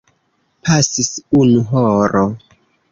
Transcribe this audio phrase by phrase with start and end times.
[0.69, 1.11] Pasis
[1.43, 2.27] unu horo.